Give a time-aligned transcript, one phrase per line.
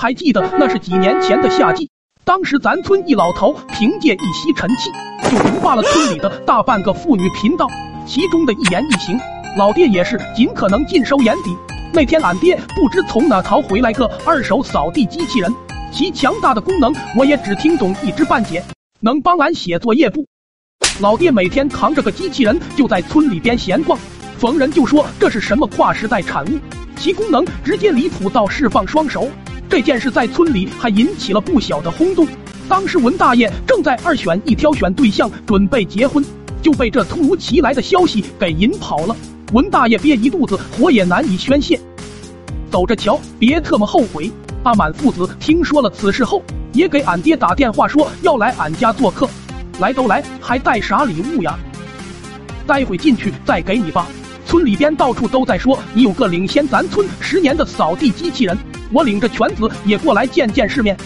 [0.00, 1.90] 还记得那是几年前的夏季，
[2.24, 4.92] 当时咱村一老头凭借一吸尘器，
[5.28, 7.66] 就独霸了村里的大半个妇女频道，
[8.06, 9.18] 其中的一言一行，
[9.56, 11.50] 老爹也是尽可能尽收眼底。
[11.92, 15.52] 那天俺爹不知从哪淘回来个二手扫地机器人，
[15.92, 18.62] 其强大的功能我也只听懂一知半解，
[19.00, 20.24] 能帮俺写作业不？
[21.00, 23.98] 老爹每天扛着个机器人就在村里边闲逛，
[24.38, 26.56] 逢人就说这是什么跨时代产物，
[26.96, 29.28] 其功能直接离谱到释放双手。
[29.68, 32.26] 这件事在村里还引起了不小的轰动。
[32.68, 36.24] 当时文大爷正在二选一挑选对象，准备结婚，
[36.62, 39.14] 就被这突如其来的消息给引跑了。
[39.52, 41.78] 文大爷憋一肚子火也难以宣泄，
[42.70, 44.30] 走着瞧，别特么后悔。
[44.64, 49.28] 阿满父子听说了此事后，也给俺爹打电话说要来俺家做客。
[49.80, 51.58] 来都来，还带啥礼物呀？
[52.66, 54.06] 待会进去再给你吧。
[54.44, 58.58] 村里边到处都在说你有个领先咱村十年的扫地机器人，
[58.92, 60.96] 我领着犬子也过来见见世面。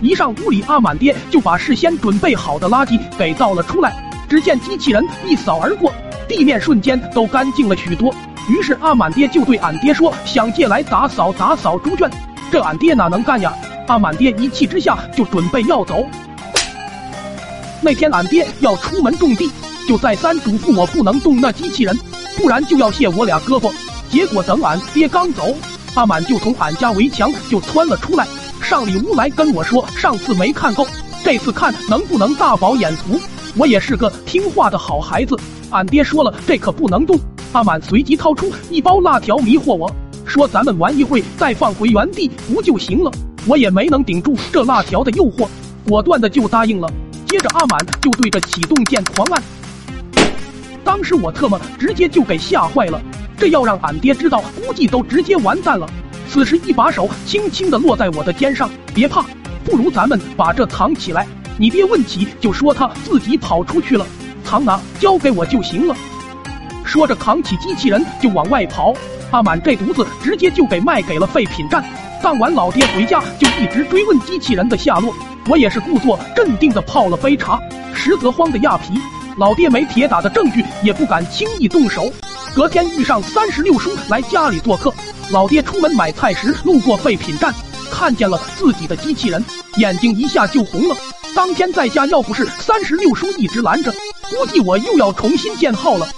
[0.00, 3.94] 一上屋里，阿满爹就把事先准备好的垃圾给倒了出来。
[4.28, 5.92] 只见机器人一扫而过。
[6.28, 8.12] 地面瞬间都干净了许多，
[8.48, 12.10] 于是阿满爹就对俺爹说：“想借来打扫打扫猪圈。”
[12.50, 13.54] 这俺爹哪能干呀？
[13.86, 16.04] 阿满爹一气之下就准备要走。
[17.80, 19.48] 那天俺爹要出门种地，
[19.86, 21.96] 就再三嘱咐我不能动那机器人，
[22.36, 23.72] 不然就要卸我俩胳膊。
[24.10, 25.54] 结果等俺爹刚走，
[25.96, 28.28] 阿满就从俺家围墙就窜了出来，
[28.62, 30.86] 上里屋来跟我说：“上次没看够，
[31.24, 33.18] 这次看能不能大饱眼福。”
[33.56, 35.34] 我也是个听话的好孩子。
[35.70, 37.18] 俺爹说了，这可不能动。
[37.52, 39.90] 阿满随即掏出一包辣条迷惑我，
[40.26, 43.10] 说咱们玩一会再放回原地不就行了？
[43.46, 45.48] 我也没能顶住这辣条的诱惑，
[45.88, 46.86] 果断的就答应了。
[47.26, 49.42] 接着阿满就对着启动键狂按，
[50.84, 53.00] 当时我特么直接就给吓坏了。
[53.36, 55.88] 这要让俺爹知道，估计都直接完蛋了。
[56.28, 59.24] 此时一把手轻轻的落在我的肩上，别怕，
[59.64, 61.26] 不如咱们把这藏起来。
[61.58, 64.06] 你爹问起就说他自己跑出去了。
[64.44, 64.80] 藏哪？
[65.00, 65.96] 交给我就行了。
[66.84, 68.94] 说着，扛起机器人就往外跑。
[69.30, 71.84] 阿满这犊子直接就给卖给了废品站。
[72.22, 75.14] 当晚，老爹回家就一直追问机器人的下落。
[75.48, 77.60] 我也是故作镇定的泡了杯茶，
[77.94, 78.94] 实则慌的亚皮。
[79.36, 82.10] 老爹没铁打的证据，也不敢轻易动手。
[82.56, 84.90] 隔天遇上三十六叔来家里做客，
[85.30, 87.54] 老爹出门买菜时路过废品站，
[87.90, 89.44] 看见了自己的机器人，
[89.76, 90.96] 眼睛一下就红了。
[91.34, 93.92] 当天在家，要不是三十六叔一直拦着，
[94.30, 96.08] 估计我又要重新建号了。